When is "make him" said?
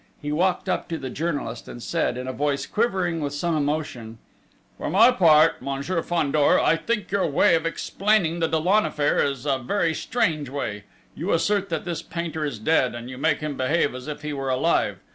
13.19-13.55